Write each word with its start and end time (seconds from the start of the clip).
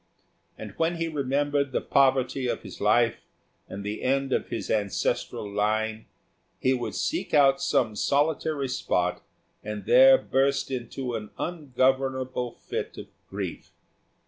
And 0.57 0.71
when 0.77 0.95
he 0.95 1.07
remembered 1.07 1.71
the 1.71 1.79
poverty 1.79 2.47
of 2.47 2.63
his 2.63 2.81
life 2.81 3.21
and 3.69 3.83
the 3.83 4.01
end 4.01 4.33
of 4.33 4.47
his 4.47 4.71
ancestral 4.71 5.47
line, 5.47 6.07
he 6.59 6.73
would 6.73 6.95
seek 6.95 7.35
out 7.35 7.61
some 7.61 7.95
solitary 7.95 8.67
spot, 8.67 9.21
and 9.63 9.85
there 9.85 10.17
burst 10.17 10.71
into 10.71 11.13
an 11.13 11.29
ungovernable 11.37 12.53
fit 12.55 12.97
of 12.97 13.09
grief. 13.29 13.73